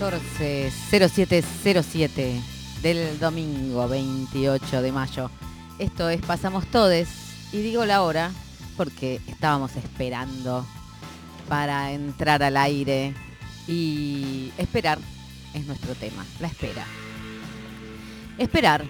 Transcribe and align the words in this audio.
140707 0.00 2.40
del 2.80 3.18
domingo 3.18 3.86
28 3.86 4.80
de 4.80 4.92
mayo. 4.92 5.30
Esto 5.78 6.08
es 6.08 6.22
Pasamos 6.22 6.64
Todes 6.68 7.10
y 7.52 7.60
digo 7.60 7.84
la 7.84 8.00
hora 8.00 8.30
porque 8.78 9.20
estábamos 9.26 9.76
esperando 9.76 10.64
para 11.50 11.92
entrar 11.92 12.42
al 12.42 12.56
aire 12.56 13.12
y 13.68 14.50
esperar 14.56 14.98
es 15.52 15.66
nuestro 15.66 15.94
tema, 15.94 16.24
la 16.40 16.46
espera. 16.46 16.86
Esperar 18.38 18.86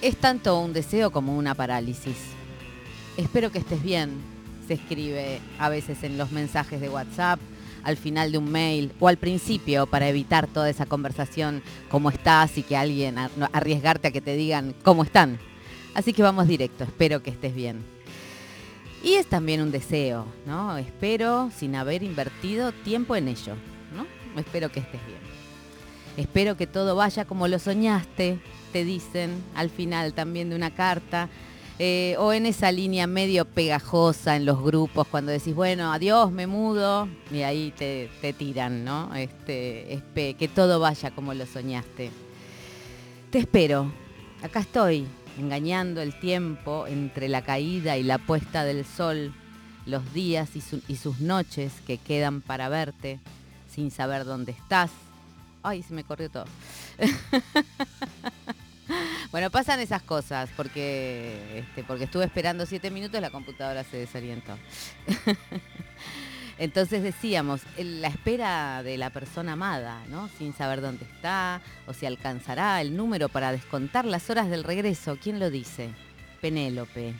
es 0.00 0.16
tanto 0.16 0.60
un 0.60 0.72
deseo 0.72 1.12
como 1.12 1.36
una 1.36 1.54
parálisis. 1.54 2.16
Espero 3.18 3.52
que 3.52 3.58
estés 3.58 3.82
bien, 3.82 4.12
se 4.66 4.72
escribe 4.74 5.40
a 5.58 5.68
veces 5.68 6.02
en 6.04 6.16
los 6.16 6.32
mensajes 6.32 6.80
de 6.80 6.88
WhatsApp, 6.88 7.38
al 7.84 7.96
final 7.96 8.32
de 8.32 8.38
un 8.38 8.50
mail 8.50 8.92
o 8.98 9.08
al 9.08 9.16
principio 9.16 9.86
para 9.86 10.08
evitar 10.08 10.46
toda 10.46 10.68
esa 10.70 10.86
conversación, 10.86 11.62
cómo 11.88 12.10
estás 12.10 12.58
y 12.58 12.62
que 12.62 12.76
alguien 12.76 13.16
arriesgarte 13.52 14.08
a 14.08 14.10
que 14.10 14.20
te 14.20 14.36
digan 14.36 14.74
cómo 14.82 15.04
están. 15.04 15.38
Así 15.94 16.12
que 16.12 16.22
vamos 16.22 16.48
directo, 16.48 16.84
espero 16.84 17.22
que 17.22 17.30
estés 17.30 17.54
bien. 17.54 17.84
Y 19.02 19.14
es 19.14 19.26
también 19.26 19.60
un 19.60 19.70
deseo, 19.70 20.26
¿no? 20.46 20.76
Espero 20.78 21.50
sin 21.56 21.76
haber 21.76 22.02
invertido 22.02 22.72
tiempo 22.72 23.14
en 23.14 23.28
ello, 23.28 23.54
¿no? 23.94 24.06
Espero 24.40 24.72
que 24.72 24.80
estés 24.80 25.06
bien. 25.06 25.20
Espero 26.16 26.56
que 26.56 26.66
todo 26.66 26.96
vaya 26.96 27.24
como 27.24 27.46
lo 27.46 27.58
soñaste, 27.58 28.38
te 28.72 28.84
dicen 28.84 29.42
al 29.54 29.68
final 29.68 30.14
también 30.14 30.48
de 30.50 30.56
una 30.56 30.74
carta. 30.74 31.28
Eh, 31.80 32.14
o 32.20 32.32
en 32.32 32.46
esa 32.46 32.70
línea 32.70 33.08
medio 33.08 33.44
pegajosa 33.44 34.36
en 34.36 34.44
los 34.44 34.62
grupos 34.62 35.08
cuando 35.08 35.32
decís, 35.32 35.54
bueno, 35.54 35.92
adiós, 35.92 36.30
me 36.30 36.46
mudo, 36.46 37.08
y 37.32 37.42
ahí 37.42 37.72
te, 37.76 38.08
tiran, 38.38 38.84
¿no? 38.84 39.12
Este, 39.14 40.00
que 40.14 40.48
todo 40.54 40.78
vaya 40.78 41.10
como 41.10 41.34
lo 41.34 41.46
soñaste. 41.46 42.12
Te 43.30 43.38
espero, 43.38 43.92
acá 44.40 44.60
estoy, 44.60 45.04
engañando 45.36 46.00
el 46.00 46.18
tiempo 46.20 46.86
entre 46.86 47.28
la 47.28 47.42
caída 47.42 47.96
y 47.96 48.04
la 48.04 48.18
puesta 48.18 48.62
del 48.62 48.84
sol, 48.84 49.34
los 49.84 50.14
días 50.14 50.50
y 50.54 50.96
sus 50.96 51.20
noches 51.20 51.72
que 51.88 51.98
quedan 51.98 52.40
para 52.40 52.68
verte, 52.68 53.18
sin 53.68 53.90
saber 53.90 54.24
dónde 54.24 54.52
estás. 54.52 54.92
Ay, 55.64 55.82
se 55.82 55.92
me 55.92 56.04
corrió 56.04 56.30
todo. 56.30 56.44
Bueno, 59.34 59.50
pasan 59.50 59.80
esas 59.80 60.00
cosas 60.00 60.48
porque, 60.56 61.58
este, 61.58 61.82
porque 61.82 62.04
estuve 62.04 62.24
esperando 62.24 62.66
siete 62.66 62.88
minutos, 62.92 63.20
la 63.20 63.30
computadora 63.30 63.82
se 63.82 63.96
desorientó. 63.96 64.56
Entonces 66.58 67.02
decíamos, 67.02 67.62
la 67.76 68.06
espera 68.06 68.84
de 68.84 68.96
la 68.96 69.10
persona 69.10 69.54
amada, 69.54 70.00
¿no? 70.08 70.28
Sin 70.38 70.54
saber 70.54 70.80
dónde 70.80 71.04
está 71.04 71.60
o 71.88 71.92
si 71.92 72.06
alcanzará 72.06 72.80
el 72.80 72.96
número 72.96 73.28
para 73.28 73.50
descontar 73.50 74.04
las 74.04 74.30
horas 74.30 74.48
del 74.50 74.62
regreso. 74.62 75.18
¿Quién 75.20 75.40
lo 75.40 75.50
dice? 75.50 75.90
Penélope, 76.40 77.14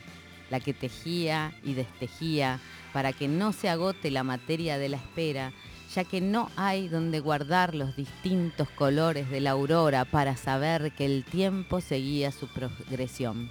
la 0.49 0.61
que 0.61 0.73
tejía 0.73 1.51
y 1.65 1.73
destejía 1.73 2.61
para 2.93 3.11
que 3.11 3.27
no 3.27 3.51
se 3.51 3.67
agote 3.67 4.09
la 4.09 4.23
materia 4.23 4.77
de 4.77 4.87
la 4.87 4.95
espera 4.95 5.51
ya 5.95 6.03
que 6.03 6.19
no 6.19 6.51
hay 6.57 6.89
donde 6.89 7.21
guardar 7.21 7.73
los 7.73 7.95
distintos 7.95 8.69
colores 8.69 9.29
de 9.29 9.39
la 9.39 9.51
aurora 9.51 10.03
para 10.03 10.35
saber 10.35 10.91
que 10.91 11.05
el 11.05 11.23
tiempo 11.23 11.79
seguía 11.79 12.33
su 12.33 12.47
progresión. 12.49 13.49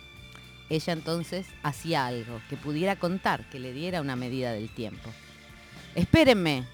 Ella 0.69 0.93
entonces 0.93 1.47
hacía 1.63 2.05
algo 2.05 2.43
que 2.51 2.59
pudiera 2.59 2.97
contar, 2.97 3.49
que 3.49 3.59
le 3.59 3.73
diera 3.73 4.03
una 4.03 4.15
medida 4.15 4.53
del 4.53 4.69
tiempo. 4.69 5.11
Espérenme. 5.95 6.65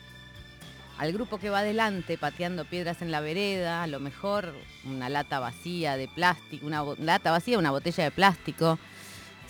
Al 0.99 1.13
grupo 1.13 1.39
que 1.39 1.51
va 1.51 1.61
adelante 1.61 2.19
pateando 2.19 2.65
piedras 2.65 3.01
en 3.01 3.13
la 3.13 3.21
vereda, 3.21 3.85
a 3.85 3.87
lo 3.87 4.01
mejor 4.01 4.53
una 4.85 5.09
lata 5.09 5.39
vacía 5.39 5.97
de 5.97 6.09
plástico, 6.09 6.67
una 6.67 6.83
lata 6.99 7.31
vacía, 7.31 7.59
una 7.59 7.71
botella 7.71 8.05
de 8.05 8.11
plástico, 8.11 8.79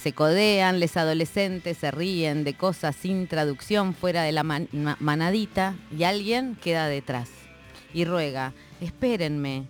se 0.01 0.13
codean, 0.13 0.81
les 0.81 0.97
adolescentes 0.97 1.77
se 1.77 1.91
ríen 1.91 2.43
de 2.43 2.55
cosas 2.55 2.97
sin 2.97 3.27
traducción 3.27 3.95
fuera 3.95 4.23
de 4.23 4.33
la 4.33 4.43
manadita 4.43 5.75
y 5.97 6.05
alguien 6.05 6.57
queda 6.57 6.87
detrás 6.87 7.29
y 7.93 8.05
ruega, 8.05 8.55
espérenme. 8.81 9.67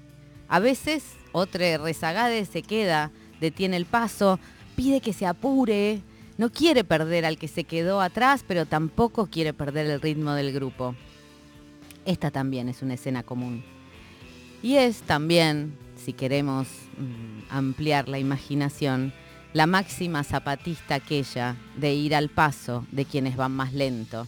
A 0.48 0.60
veces 0.60 1.16
otro 1.32 1.64
rezagade 1.82 2.44
se 2.44 2.62
queda, 2.62 3.10
detiene 3.41 3.76
el 3.76 3.86
paso, 3.86 4.38
pide 4.76 5.00
que 5.00 5.12
se 5.12 5.26
apure, 5.26 6.00
no 6.38 6.50
quiere 6.50 6.84
perder 6.84 7.24
al 7.24 7.36
que 7.36 7.48
se 7.48 7.64
quedó 7.64 8.00
atrás, 8.00 8.44
pero 8.47 8.66
tampoco 8.66 9.26
quiere 9.26 9.52
perder 9.52 9.86
el 9.86 10.00
ritmo 10.00 10.32
del 10.34 10.52
grupo. 10.52 10.94
Esta 12.04 12.30
también 12.30 12.68
es 12.68 12.82
una 12.82 12.94
escena 12.94 13.24
común. 13.24 13.64
Y 14.62 14.76
es 14.76 15.02
también, 15.02 15.76
si 15.97 16.12
queremos 16.12 16.68
mm, 16.97 17.52
ampliar 17.52 18.08
la 18.08 18.18
imaginación, 18.18 19.12
la 19.53 19.66
máxima 19.66 20.22
zapatista 20.25 20.97
aquella 20.97 21.56
de 21.77 21.94
ir 21.94 22.15
al 22.15 22.28
paso 22.28 22.87
de 22.93 23.05
quienes 23.05 23.37
van 23.37 23.53
más 23.53 23.72
lento 23.72 24.27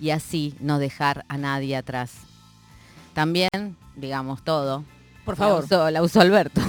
y 0.00 0.10
así 0.10 0.54
no 0.60 0.78
dejar 0.78 1.24
a 1.28 1.38
nadie 1.38 1.76
atrás. 1.76 2.12
También, 3.14 3.76
digamos 3.96 4.42
todo, 4.42 4.84
por 5.24 5.36
favor, 5.36 5.64
la 5.90 6.02
usó, 6.02 6.20
Alberto 6.20 6.60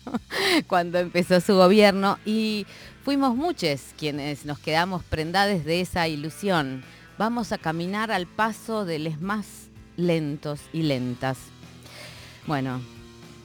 cuando 0.66 0.98
empezó 0.98 1.40
su 1.40 1.54
gobierno 1.54 2.18
y 2.24 2.66
fuimos 3.04 3.36
muchos 3.36 3.80
quienes 3.96 4.44
nos 4.44 4.58
quedamos 4.58 5.04
prendades 5.04 5.64
de 5.64 5.80
esa 5.80 6.08
ilusión. 6.08 6.82
Vamos 7.18 7.52
a 7.52 7.58
caminar 7.58 8.10
al 8.10 8.26
paso 8.26 8.84
de 8.84 8.98
los 8.98 9.20
más 9.20 9.68
lentos 9.96 10.60
y 10.72 10.82
lentas. 10.82 11.38
Bueno, 12.46 12.80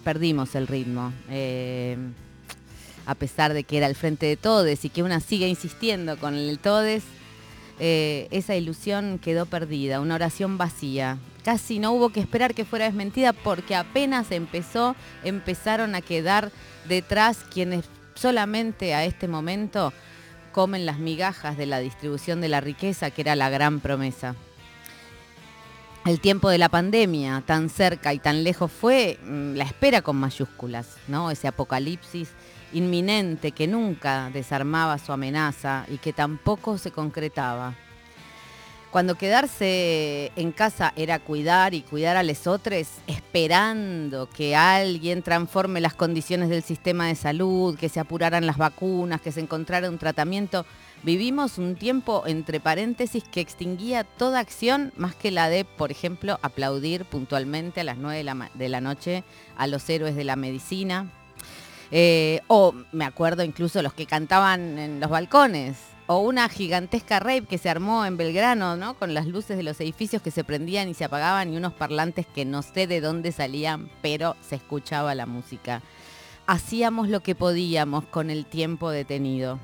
perdimos 0.03 0.55
el 0.55 0.67
ritmo. 0.67 1.13
Eh, 1.29 1.97
a 3.05 3.15
pesar 3.15 3.53
de 3.53 3.63
que 3.63 3.77
era 3.77 3.87
el 3.87 3.95
frente 3.95 4.25
de 4.25 4.37
Todes 4.37 4.85
y 4.85 4.89
que 4.89 5.03
una 5.03 5.19
sigue 5.19 5.47
insistiendo 5.47 6.17
con 6.17 6.35
el 6.35 6.59
Todes, 6.59 7.03
eh, 7.79 8.27
esa 8.31 8.55
ilusión 8.55 9.19
quedó 9.19 9.45
perdida, 9.45 10.01
una 10.01 10.15
oración 10.15 10.57
vacía. 10.57 11.17
Casi 11.43 11.79
no 11.79 11.91
hubo 11.93 12.09
que 12.09 12.19
esperar 12.19 12.53
que 12.53 12.65
fuera 12.65 12.85
desmentida 12.85 13.33
porque 13.33 13.75
apenas 13.75 14.31
empezó, 14.31 14.95
empezaron 15.23 15.95
a 15.95 16.01
quedar 16.01 16.51
detrás 16.87 17.39
quienes 17.51 17.85
solamente 18.13 18.93
a 18.93 19.05
este 19.05 19.27
momento 19.27 19.93
comen 20.51 20.85
las 20.85 20.99
migajas 20.99 21.57
de 21.57 21.65
la 21.65 21.79
distribución 21.79 22.41
de 22.41 22.49
la 22.49 22.61
riqueza, 22.61 23.09
que 23.09 23.21
era 23.21 23.35
la 23.35 23.49
gran 23.49 23.79
promesa. 23.79 24.35
El 26.03 26.19
tiempo 26.19 26.49
de 26.49 26.57
la 26.57 26.67
pandemia, 26.67 27.43
tan 27.45 27.69
cerca 27.69 28.11
y 28.11 28.17
tan 28.17 28.43
lejos, 28.43 28.71
fue 28.71 29.19
mm, 29.23 29.53
la 29.53 29.65
espera 29.65 30.01
con 30.01 30.15
mayúsculas, 30.17 30.97
¿no? 31.07 31.29
Ese 31.29 31.47
apocalipsis 31.47 32.29
inminente 32.73 33.51
que 33.51 33.67
nunca 33.67 34.31
desarmaba 34.33 34.97
su 34.97 35.11
amenaza 35.11 35.85
y 35.89 35.99
que 35.99 36.11
tampoco 36.11 36.79
se 36.79 36.89
concretaba. 36.89 37.75
Cuando 38.89 39.15
quedarse 39.15 40.31
en 40.35 40.51
casa 40.51 40.91
era 40.95 41.19
cuidar 41.19 41.75
y 41.75 41.81
cuidar 41.81 42.17
a 42.17 42.23
los 42.23 42.47
otros, 42.47 42.87
esperando 43.05 44.27
que 44.27 44.55
alguien 44.55 45.21
transforme 45.21 45.81
las 45.81 45.93
condiciones 45.93 46.49
del 46.49 46.63
sistema 46.63 47.07
de 47.07 47.15
salud, 47.15 47.77
que 47.77 47.89
se 47.89 47.99
apuraran 47.99 48.47
las 48.47 48.57
vacunas, 48.57 49.21
que 49.21 49.31
se 49.31 49.39
encontrara 49.39 49.87
un 49.87 49.99
tratamiento, 49.99 50.65
vivimos 51.03 51.57
un 51.57 51.75
tiempo, 51.75 52.23
entre 52.25 52.59
paréntesis, 52.59 53.23
que 53.23 53.41
extinguía 53.41 54.03
toda 54.03 54.39
acción 54.39 54.93
más 54.95 55.15
que 55.15 55.31
la 55.31 55.49
de, 55.49 55.65
por 55.65 55.91
ejemplo, 55.91 56.39
aplaudir 56.41 57.05
puntualmente 57.05 57.81
a 57.81 57.83
las 57.83 57.97
9 57.97 58.17
de 58.53 58.69
la, 58.69 58.81
noche 58.81 59.23
a 59.57 59.67
los 59.67 59.89
héroes 59.89 60.15
de 60.15 60.23
la 60.23 60.35
medicina, 60.35 61.11
eh, 61.91 62.41
o 62.47 62.73
me 62.91 63.05
acuerdo 63.05 63.43
incluso 63.43 63.81
los 63.81 63.93
que 63.93 64.05
cantaban 64.05 64.77
en 64.77 64.99
los 64.99 65.09
balcones. 65.09 65.77
O 66.07 66.19
una 66.19 66.49
gigantesca 66.49 67.19
rave 67.19 67.45
que 67.45 67.57
se 67.57 67.69
armó 67.69 68.05
en 68.05 68.17
Belgrano, 68.17 68.75
¿no? 68.75 68.95
Con 68.95 69.13
las 69.13 69.27
luces 69.27 69.55
de 69.55 69.63
los 69.63 69.79
edificios 69.79 70.21
que 70.21 70.31
se 70.31 70.43
prendían 70.43 70.89
y 70.89 70.93
se 70.93 71.05
apagaban 71.05 71.53
y 71.53 71.57
unos 71.57 71.71
parlantes 71.73 72.25
que 72.27 72.43
no 72.43 72.63
sé 72.63 72.85
de 72.85 72.99
dónde 72.99 73.31
salían, 73.31 73.89
pero 74.01 74.35
se 74.41 74.55
escuchaba 74.55 75.15
la 75.15 75.25
música. 75.25 75.81
Hacíamos 76.47 77.07
lo 77.07 77.21
que 77.21 77.33
podíamos 77.33 78.03
con 78.05 78.29
el 78.29 78.45
tiempo 78.45 78.89
detenido. 78.89 79.59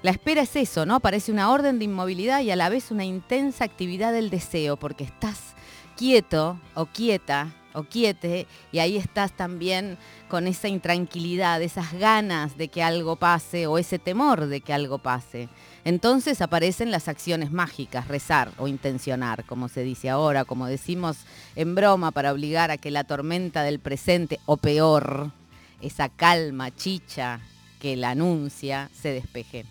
La 0.00 0.12
espera 0.12 0.42
es 0.42 0.54
eso, 0.54 0.86
¿no? 0.86 1.00
Parece 1.00 1.32
una 1.32 1.50
orden 1.50 1.80
de 1.80 1.86
inmovilidad 1.86 2.40
y 2.40 2.52
a 2.52 2.56
la 2.56 2.68
vez 2.68 2.92
una 2.92 3.04
intensa 3.04 3.64
actividad 3.64 4.12
del 4.12 4.30
deseo, 4.30 4.76
porque 4.76 5.02
estás 5.02 5.56
quieto 5.96 6.60
o 6.74 6.86
quieta 6.86 7.52
o 7.72 7.82
quiete 7.82 8.46
y 8.70 8.78
ahí 8.78 8.96
estás 8.96 9.32
también 9.32 9.98
con 10.28 10.46
esa 10.46 10.68
intranquilidad, 10.68 11.60
esas 11.62 11.92
ganas 11.92 12.56
de 12.56 12.68
que 12.68 12.84
algo 12.84 13.16
pase 13.16 13.66
o 13.66 13.76
ese 13.76 13.98
temor 13.98 14.46
de 14.46 14.60
que 14.60 14.72
algo 14.72 14.98
pase. 14.98 15.48
Entonces 15.84 16.42
aparecen 16.42 16.92
las 16.92 17.08
acciones 17.08 17.50
mágicas, 17.50 18.06
rezar 18.06 18.52
o 18.58 18.68
intencionar, 18.68 19.44
como 19.46 19.68
se 19.68 19.82
dice 19.82 20.10
ahora, 20.10 20.44
como 20.44 20.66
decimos 20.66 21.18
en 21.56 21.74
broma 21.74 22.12
para 22.12 22.32
obligar 22.32 22.70
a 22.70 22.78
que 22.78 22.92
la 22.92 23.02
tormenta 23.02 23.64
del 23.64 23.80
presente, 23.80 24.38
o 24.46 24.58
peor, 24.58 25.32
esa 25.80 26.08
calma 26.08 26.74
chicha 26.74 27.40
que 27.80 27.96
la 27.96 28.10
anuncia, 28.10 28.90
se 28.92 29.12
despeje. 29.12 29.64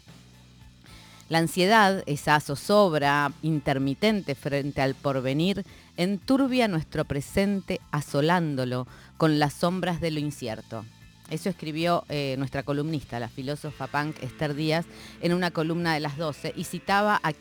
La 1.29 1.39
ansiedad, 1.39 2.03
esa 2.05 2.39
zozobra 2.39 3.33
intermitente 3.41 4.33
frente 4.33 4.81
al 4.81 4.95
porvenir, 4.95 5.65
enturbia 5.97 6.69
nuestro 6.69 7.03
presente 7.03 7.81
asolándolo 7.91 8.87
con 9.17 9.37
las 9.37 9.53
sombras 9.53 9.99
de 9.99 10.11
lo 10.11 10.19
incierto. 10.19 10.85
Eso 11.29 11.49
escribió 11.49 12.05
eh, 12.07 12.35
nuestra 12.37 12.63
columnista, 12.63 13.19
la 13.19 13.27
filósofa 13.27 13.87
punk 13.87 14.23
Esther 14.23 14.55
Díaz, 14.55 14.85
en 15.21 15.33
una 15.33 15.51
columna 15.51 15.93
de 15.93 15.99
las 15.99 16.17
12 16.17 16.53
y 16.55 16.63
citaba 16.63 17.19
a, 17.21 17.33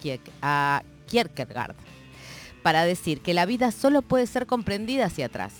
a 0.43 0.83
Kierkegaard 1.07 1.77
para 2.65 2.85
decir 2.85 3.21
que 3.21 3.35
la 3.35 3.47
vida 3.47 3.71
solo 3.71 4.03
puede 4.03 4.27
ser 4.27 4.47
comprendida 4.47 5.05
hacia 5.05 5.27
atrás, 5.27 5.53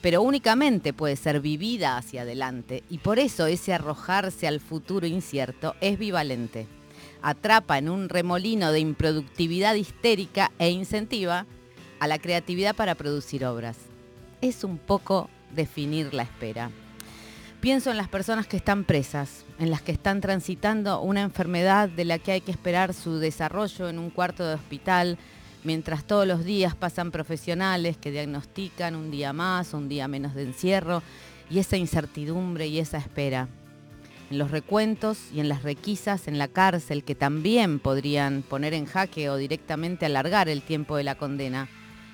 pero 0.00 0.22
únicamente 0.22 0.94
puede 0.94 1.16
ser 1.16 1.40
vivida 1.40 1.98
hacia 1.98 2.22
adelante 2.22 2.82
y 2.88 2.96
por 2.96 3.18
eso 3.18 3.46
ese 3.46 3.74
arrojarse 3.74 4.48
al 4.48 4.60
futuro 4.60 5.06
incierto 5.06 5.74
es 5.82 5.98
bivalente. 5.98 6.66
Atrapa 7.26 7.76
en 7.76 7.88
un 7.88 8.08
remolino 8.08 8.70
de 8.70 8.78
improductividad 8.78 9.74
histérica 9.74 10.52
e 10.60 10.70
incentiva 10.70 11.44
a 11.98 12.06
la 12.06 12.20
creatividad 12.20 12.76
para 12.76 12.94
producir 12.94 13.44
obras. 13.44 13.76
Es 14.40 14.62
un 14.62 14.78
poco 14.78 15.28
definir 15.52 16.14
la 16.14 16.22
espera. 16.22 16.70
Pienso 17.60 17.90
en 17.90 17.96
las 17.96 18.06
personas 18.06 18.46
que 18.46 18.56
están 18.56 18.84
presas, 18.84 19.44
en 19.58 19.72
las 19.72 19.82
que 19.82 19.90
están 19.90 20.20
transitando 20.20 21.00
una 21.00 21.22
enfermedad 21.22 21.88
de 21.88 22.04
la 22.04 22.20
que 22.20 22.30
hay 22.30 22.42
que 22.42 22.52
esperar 22.52 22.94
su 22.94 23.18
desarrollo 23.18 23.88
en 23.88 23.98
un 23.98 24.10
cuarto 24.10 24.46
de 24.46 24.54
hospital, 24.54 25.18
mientras 25.64 26.04
todos 26.04 26.28
los 26.28 26.44
días 26.44 26.76
pasan 26.76 27.10
profesionales 27.10 27.96
que 27.96 28.12
diagnostican 28.12 28.94
un 28.94 29.10
día 29.10 29.32
más, 29.32 29.74
un 29.74 29.88
día 29.88 30.06
menos 30.06 30.36
de 30.36 30.44
encierro, 30.44 31.02
y 31.50 31.58
esa 31.58 31.76
incertidumbre 31.76 32.68
y 32.68 32.78
esa 32.78 32.98
espera. 32.98 33.48
En 34.30 34.38
los 34.38 34.50
recuentos 34.50 35.18
y 35.32 35.40
en 35.40 35.48
las 35.48 35.62
requisas 35.62 36.26
en 36.26 36.38
la 36.38 36.48
cárcel 36.48 37.04
que 37.04 37.14
también 37.14 37.78
podrían 37.78 38.42
poner 38.42 38.74
en 38.74 38.86
jaque 38.86 39.30
o 39.30 39.36
directamente 39.36 40.04
alargar 40.04 40.48
el 40.48 40.62
tiempo 40.62 40.96
de 40.96 41.04
la 41.04 41.14
condena. 41.14 41.68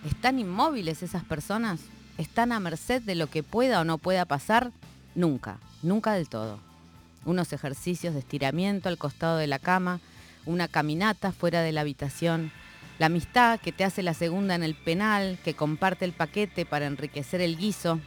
¿Están 0.05 0.39
inmóviles 0.39 1.03
esas 1.03 1.25
personas? 1.25 1.81
¿Están 2.19 2.53
a 2.53 2.61
merced 2.61 3.01
de 3.03 3.15
lo 3.15 3.29
que 3.29 3.43
pueda 3.43 3.81
o 3.81 3.85
no 3.85 3.97
pueda 3.99 4.27
pasar? 4.27 4.73
Nunca, 5.15 5.59
nunca 5.83 6.13
del 6.13 6.29
todo. 6.29 6.59
Unos 7.25 7.53
ejercicios 7.53 8.13
de 8.13 8.21
estiramiento 8.21 8.89
al 8.89 8.99
costado 8.99 9.39
de 9.39 9.47
la 9.47 9.59
cama, 9.59 10.01
una 10.45 10.69
caminata 10.69 11.33
fuera 11.33 11.63
de 11.63 11.73
la 11.73 11.83
habitación, 11.83 12.53
la 12.99 13.07
amistad 13.07 13.59
que 13.59 13.73
te 13.73 13.85
hace 13.85 14.03
la 14.03 14.15
segunda 14.15 14.55
en 14.55 14.63
el 14.63 14.75
penal, 14.75 15.39
que 15.45 15.55
comparte 15.55 16.05
el 16.05 16.13
paquete 16.13 16.67
para 16.67 16.87
enriquecer 16.87 17.41
el 17.41 17.57
guiso. 17.57 18.01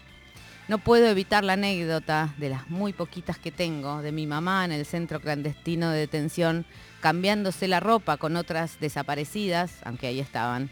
No 0.68 0.80
puedo 0.80 1.06
evitar 1.06 1.44
la 1.44 1.54
anécdota 1.54 2.34
de 2.38 2.50
las 2.50 2.72
muy 2.72 2.92
poquitas 2.92 3.38
que 3.38 3.52
tengo 3.52 4.02
de 4.02 4.12
mi 4.12 4.26
mamá 4.26 4.66
en 4.66 4.72
el 4.72 4.84
centro 4.88 5.20
clandestino 5.20 5.92
de 5.92 6.00
detención, 6.00 6.66
cambiándose 7.02 7.68
la 7.68 7.80
ropa 7.80 8.18
con 8.18 8.36
otras 8.36 8.80
desaparecidas, 8.80 9.74
aunque 9.84 10.08
ahí 10.08 10.20
estaban. 10.20 10.72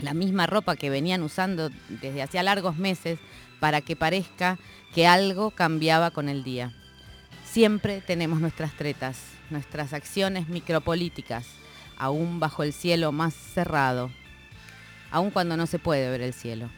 La 0.00 0.12
misma 0.12 0.48
ropa 0.48 0.74
que 0.74 0.90
venían 0.90 1.22
usando 1.22 1.70
desde 1.88 2.20
hacía 2.20 2.42
largos 2.42 2.76
meses 2.76 3.20
para 3.60 3.80
que 3.80 3.94
parezca 3.94 4.58
que 4.92 5.06
algo 5.06 5.52
cambiaba 5.52 6.10
con 6.10 6.28
el 6.28 6.42
día. 6.42 6.72
Siempre 7.44 8.00
tenemos 8.00 8.40
nuestras 8.40 8.72
tretas, 8.72 9.22
nuestras 9.50 9.92
acciones 9.92 10.48
micropolíticas, 10.48 11.46
aún 11.96 12.40
bajo 12.40 12.64
el 12.64 12.72
cielo 12.72 13.12
más 13.12 13.34
cerrado, 13.34 14.10
aún 15.12 15.30
cuando 15.30 15.56
no 15.56 15.68
se 15.68 15.78
puede 15.78 16.10
ver 16.10 16.22
el 16.22 16.32
cielo. 16.32 16.70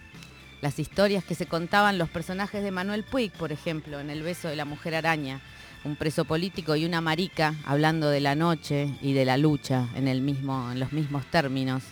Las 0.64 0.78
historias 0.78 1.22
que 1.22 1.34
se 1.34 1.44
contaban 1.44 1.98
los 1.98 2.08
personajes 2.08 2.62
de 2.62 2.70
Manuel 2.70 3.04
Puig, 3.04 3.30
por 3.32 3.52
ejemplo, 3.52 4.00
en 4.00 4.08
El 4.08 4.22
beso 4.22 4.48
de 4.48 4.56
la 4.56 4.64
mujer 4.64 4.94
araña, 4.94 5.42
un 5.84 5.94
preso 5.94 6.24
político 6.24 6.74
y 6.74 6.86
una 6.86 7.02
marica 7.02 7.54
hablando 7.66 8.08
de 8.08 8.20
la 8.20 8.34
noche 8.34 8.88
y 9.02 9.12
de 9.12 9.26
la 9.26 9.36
lucha 9.36 9.90
en, 9.94 10.08
el 10.08 10.22
mismo, 10.22 10.72
en 10.72 10.80
los 10.80 10.90
mismos 10.94 11.26
términos, 11.26 11.82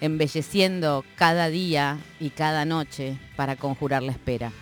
embelleciendo 0.00 1.04
cada 1.16 1.50
día 1.50 1.98
y 2.18 2.30
cada 2.30 2.64
noche 2.64 3.18
para 3.36 3.56
conjurar 3.56 4.02
la 4.02 4.12
espera. 4.12 4.52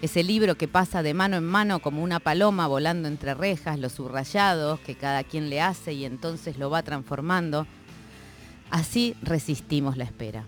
Ese 0.00 0.22
libro 0.22 0.54
que 0.54 0.68
pasa 0.68 1.02
de 1.02 1.14
mano 1.14 1.36
en 1.36 1.46
mano 1.46 1.80
como 1.80 2.00
una 2.00 2.20
paloma 2.20 2.68
volando 2.68 3.08
entre 3.08 3.34
rejas, 3.34 3.80
los 3.80 3.94
subrayados 3.94 4.78
que 4.78 4.94
cada 4.94 5.24
quien 5.24 5.50
le 5.50 5.60
hace 5.60 5.94
y 5.94 6.04
entonces 6.04 6.58
lo 6.58 6.70
va 6.70 6.84
transformando. 6.84 7.66
Así 8.70 9.16
resistimos 9.20 9.96
la 9.96 10.04
espera. 10.04 10.44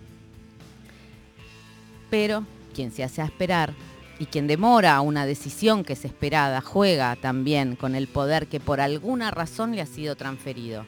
Pero 2.10 2.44
quien 2.74 2.90
se 2.92 3.04
hace 3.04 3.22
a 3.22 3.26
esperar 3.26 3.72
y 4.18 4.26
quien 4.26 4.46
demora 4.46 5.00
una 5.00 5.24
decisión 5.24 5.82
que 5.82 5.94
es 5.94 6.04
esperada 6.04 6.60
juega 6.60 7.16
también 7.16 7.74
con 7.74 7.94
el 7.94 8.06
poder 8.06 8.48
que 8.48 8.60
por 8.60 8.80
alguna 8.80 9.30
razón 9.30 9.74
le 9.74 9.80
ha 9.80 9.86
sido 9.86 10.14
transferido. 10.14 10.84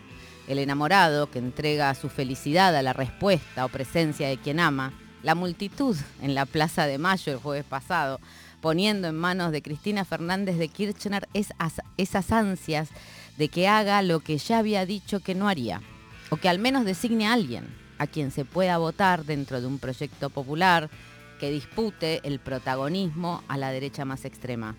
El 0.49 0.59
enamorado 0.59 1.31
que 1.31 1.39
entrega 1.39 1.95
su 1.95 2.09
felicidad 2.09 2.77
a 2.77 2.83
la 2.83 2.93
respuesta 2.93 3.65
o 3.65 3.69
presencia 3.69 4.29
de 4.29 4.37
quien 4.37 4.61
ama, 4.61 4.93
la 5.23 5.35
multitud 5.35 5.97
en 6.21 6.35
la 6.35 6.47
Plaza 6.47 6.87
de 6.87 6.99
Mayo 6.99 7.33
el 7.33 7.39
jueves 7.39 7.65
pasado, 7.65 8.21
poniendo 8.61 9.09
en 9.09 9.17
manos 9.17 9.51
de 9.53 9.63
Cristina 9.63 10.05
Fernández 10.05 10.59
de 10.59 10.69
Kirchner 10.69 11.29
esas 11.33 12.33
ansias 12.33 12.91
de 13.39 13.49
que 13.49 13.67
haga 13.67 14.03
lo 14.03 14.21
que 14.21 14.37
ya 14.37 14.59
había 14.59 14.85
dicho 14.85 15.21
que 15.21 15.35
no 15.35 15.49
haría, 15.49 15.81
o 16.31 16.37
que 16.37 16.49
al 16.49 16.59
menos 16.59 16.85
designe 16.85 17.27
a 17.27 17.33
alguien 17.33 17.67
a 17.99 18.07
quien 18.07 18.31
se 18.31 18.45
pueda 18.45 18.79
votar 18.79 19.25
dentro 19.25 19.61
de 19.61 19.67
un 19.69 19.79
proyecto 19.79 20.29
popular 20.29 20.91
que 21.43 21.51
dispute 21.51 22.21
el 22.23 22.39
protagonismo 22.39 23.43
a 23.49 23.59
la 23.59 23.73
derecha 23.73 24.05
más 24.05 24.25
extrema, 24.25 24.77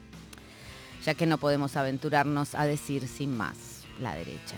ya 1.06 1.14
que 1.14 1.26
no 1.26 1.38
podemos 1.38 1.76
aventurarnos 1.76 2.56
a 2.56 2.66
decir 2.66 3.06
sin 3.10 3.36
más 3.36 3.84
la 4.00 4.16
derecha. 4.16 4.56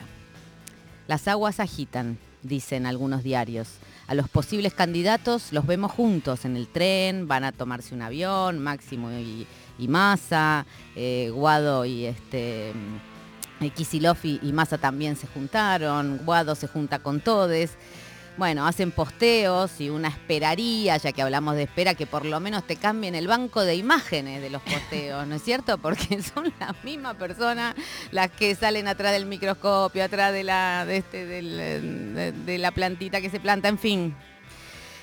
Las 1.07 1.27
aguas 1.27 1.59
agitan, 1.59 2.19
dicen 2.43 2.85
algunos 2.85 3.23
diarios. 3.23 3.69
A 4.05 4.13
los 4.13 4.29
posibles 4.29 4.75
candidatos 4.75 5.51
los 5.51 5.65
vemos 5.65 5.91
juntos 5.93 6.45
en 6.45 6.55
el 6.55 6.67
tren, 6.67 7.27
van 7.27 7.43
a 7.43 7.51
tomarse 7.51 7.95
un 7.95 8.03
avión, 8.03 8.59
Máximo 8.59 9.09
y, 9.09 9.47
Massa, 9.87 10.67
eh, 10.95 11.31
Guado 11.33 11.85
y 11.85 12.05
este... 12.05 12.71
Kisilov 13.73 14.17
y, 14.21 14.39
y 14.43 14.53
Massa 14.53 14.77
también 14.77 15.15
se 15.15 15.25
juntaron, 15.25 16.19
Guado 16.23 16.53
se 16.53 16.67
junta 16.67 16.99
con 16.99 17.19
todes 17.19 17.77
bueno, 18.37 18.67
hacen 18.67 18.91
posteos 18.91 19.79
y 19.79 19.89
una 19.89 20.09
esperaría, 20.09 20.97
ya 20.97 21.11
que 21.11 21.21
hablamos 21.21 21.55
de 21.55 21.63
espera, 21.63 21.95
que 21.95 22.05
por 22.05 22.25
lo 22.25 22.39
menos 22.39 22.65
te 22.67 22.75
cambien 22.75 23.15
el 23.15 23.27
banco 23.27 23.61
de 23.61 23.75
imágenes 23.75 24.41
de 24.41 24.49
los 24.49 24.61
posteos, 24.61 25.25
¿no 25.25 25.35
es 25.35 25.43
cierto? 25.43 25.77
Porque 25.85 26.21
son 26.21 26.53
las 26.59 26.83
mismas 26.83 27.15
personas 27.15 27.75
las 28.11 28.29
que 28.31 28.55
salen 28.55 28.87
atrás 28.87 29.13
del 29.13 29.25
microscopio, 29.25 30.03
atrás 30.03 30.33
de 30.33 30.43
la, 30.43 30.85
de, 30.85 30.97
este, 30.97 31.25
de, 31.25 32.57
la 32.57 32.71
plantita 32.71 33.21
que 33.21 33.29
se 33.29 33.39
planta, 33.39 33.69
en 33.69 33.77
fin. 33.77 34.15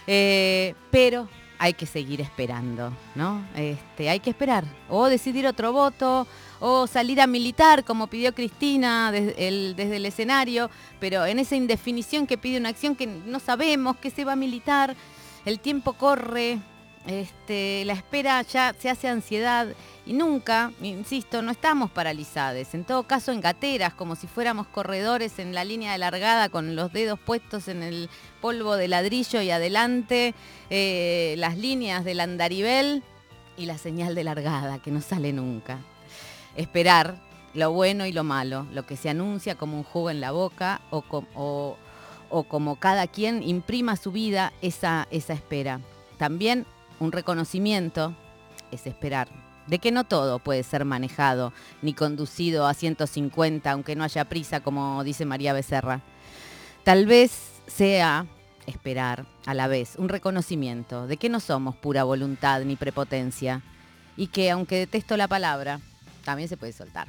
Eh, 0.07 0.75
pero 0.91 1.29
hay 1.62 1.75
que 1.75 1.87
seguir 1.87 2.21
esperando, 2.21 2.92
¿no? 3.14 3.47
Este, 3.54 4.11
hay 4.11 4.19
que 4.19 4.31
esperar. 4.31 4.64
O 4.88 5.07
decidir 5.07 5.47
otro 5.47 5.73
voto, 5.73 6.26
o 6.59 6.88
salir 6.88 7.21
a 7.21 7.28
militar, 7.28 7.85
como 7.85 8.09
pidió 8.09 8.35
Cristina 8.35 9.12
desde 9.12 9.47
el, 9.47 10.04
escenario, 10.04 10.71
pero 10.99 11.25
en 11.25 11.38
esa 11.38 11.54
indefinición 11.54 12.26
que 12.26 12.37
pide 12.37 12.59
una 12.59 12.71
acción 12.71 12.97
que 12.97 13.07
no 13.07 13.38
sabemos 13.38 13.97
que 13.97 14.11
se 14.11 14.25
va 14.25 14.33
a 14.33 14.37
militar, 14.37 14.97
el 15.45 15.61
tiempo 15.61 15.92
corre, 15.92 16.59
este, 17.07 17.85
la 17.85 17.95
espera 17.95 18.43
ya 18.43 18.75
se 18.79 18.89
hace 18.89 19.09
ansiedad 19.09 19.69
y 20.07 20.13
nunca, 20.13 20.73
insisto, 20.81 21.43
no 21.43 21.51
estamos 21.51 21.91
paralizados, 21.91 22.75
en 22.75 22.85
todo 22.85 23.05
caso 23.05 23.33
en 23.33 23.41
gateras, 23.41 23.95
como 23.95 24.17
si 24.17 24.27
fuéramos 24.27 24.67
corredores 24.69 25.39
en 25.39 25.55
la 25.55 25.65
línea 25.65 25.93
de 25.93 25.99
largada 25.99 26.49
con 26.49 26.77
los 26.77 26.93
dedos 26.93 27.19
puestos 27.19 27.69
en 27.69 27.83
el 27.83 28.09
polvo 28.41 28.77
de 28.77 28.89
ladrillo 28.89 29.43
y 29.43 29.51
adelante 29.51 30.35
eh, 30.71 31.35
las 31.39 31.57
líneas 31.57 32.05
del 32.05 32.21
andarivel 32.21 33.03
y 33.57 33.67
la 33.67 33.79
señal 33.79 34.15
de 34.15 34.25
largada 34.25 34.81
que 34.81 34.91
no 34.91 35.01
sale 35.01 35.33
nunca 35.33 35.79
esperar 36.57 37.17
lo 37.55 37.71
bueno 37.73 38.07
y 38.07 38.13
lo 38.13 38.25
malo, 38.25 38.67
lo 38.73 38.87
que 38.87 38.97
se 38.97 39.11
anuncia 39.11 39.57
como 39.57 39.77
un 39.77 39.85
jugo 39.85 40.11
en 40.11 40.21
la 40.21 40.31
boca 40.31 40.81
o, 40.91 41.77
como 42.49 42.77
cada 42.77 43.07
quien 43.07 43.43
imprima 43.43 43.97
su 43.97 44.11
vida 44.11 44.53
esa, 44.63 45.07
esa 45.11 45.35
espera. 45.35 45.81
También 46.17 46.67
un 47.03 47.13
reconocimiento 47.13 48.15
es 48.71 48.87
esperar, 48.87 49.29
de 49.67 49.79
que 49.79 49.91
no 49.91 50.05
todo 50.05 50.39
puede 50.39 50.63
ser 50.63 50.85
manejado 50.85 51.53
ni 51.83 51.95
conducido 51.95 52.67
a 52.67 52.75
150, 52.75 53.71
aunque 53.71 53.97
no 53.97 54.05
haya 54.05 54.25
prisa, 54.25 54.61
como 54.61 55.03
dice 55.05 55.25
María 55.25 55.53
Becerra. 55.53 56.01
Tal 56.85 57.07
vez 57.07 57.61
sea 57.67 58.27
esperar 58.67 59.27
a 59.47 59.55
la 59.55 59.67
vez 59.67 59.97
un 59.97 60.09
reconocimiento 60.09 61.07
de 61.09 61.17
que 61.17 61.29
no 61.29 61.41
somos 61.41 61.75
pura 61.75 62.05
voluntad 62.05 62.63
ni 62.63 62.77
prepotencia 62.77 63.63
y 64.17 64.29
que, 64.29 64.51
aunque 64.51 64.77
detesto 64.77 65.17
la 65.17 65.27
palabra, 65.27 65.81
también 66.25 66.49
se 66.49 66.57
puede 66.57 66.73
soltar, 66.73 67.09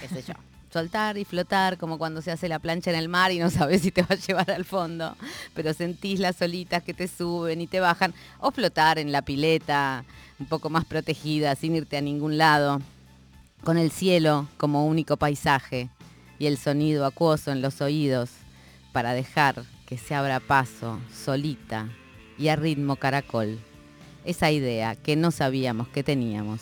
qué 0.00 0.08
sé. 0.08 0.24
Soltar 0.72 1.16
y 1.16 1.24
flotar 1.24 1.78
como 1.78 1.98
cuando 1.98 2.20
se 2.22 2.30
hace 2.30 2.48
la 2.48 2.58
plancha 2.58 2.90
en 2.90 2.96
el 2.96 3.08
mar 3.08 3.32
y 3.32 3.38
no 3.38 3.50
sabes 3.50 3.82
si 3.82 3.90
te 3.90 4.02
va 4.02 4.08
a 4.10 4.14
llevar 4.16 4.50
al 4.50 4.64
fondo, 4.64 5.16
pero 5.54 5.72
sentís 5.72 6.20
las 6.20 6.40
olitas 6.42 6.82
que 6.82 6.94
te 6.94 7.08
suben 7.08 7.60
y 7.60 7.66
te 7.66 7.80
bajan, 7.80 8.14
o 8.40 8.50
flotar 8.50 8.98
en 8.98 9.12
la 9.12 9.22
pileta, 9.22 10.04
un 10.38 10.46
poco 10.46 10.70
más 10.70 10.84
protegida, 10.84 11.54
sin 11.54 11.76
irte 11.76 11.96
a 11.96 12.00
ningún 12.02 12.38
lado, 12.38 12.80
con 13.64 13.78
el 13.78 13.90
cielo 13.90 14.48
como 14.56 14.86
único 14.86 15.16
paisaje 15.16 15.88
y 16.38 16.46
el 16.46 16.58
sonido 16.58 17.06
acuoso 17.06 17.50
en 17.52 17.62
los 17.62 17.80
oídos 17.80 18.30
para 18.92 19.12
dejar 19.12 19.64
que 19.86 19.98
se 19.98 20.14
abra 20.14 20.40
paso 20.40 20.98
solita 21.12 21.88
y 22.38 22.48
a 22.48 22.56
ritmo 22.56 22.96
caracol. 22.96 23.58
Esa 24.24 24.50
idea 24.50 24.96
que 24.96 25.16
no 25.16 25.30
sabíamos 25.30 25.88
que 25.88 26.02
teníamos 26.02 26.60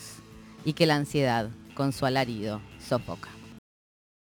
y 0.65 0.75
que 0.75 0.87
la 0.87 0.97
ansiedad 0.97 1.49
con 1.75 1.93
su 1.93 2.07
alarido 2.07 2.61
sofoca. 2.79 3.31